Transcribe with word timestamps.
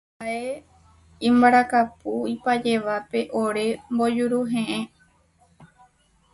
Haʼe 0.19 0.51
imbarakapu 1.29 2.11
ipajévape 2.35 3.19
ore 3.41 3.65
mbojuruheʼẽ. 3.93 4.79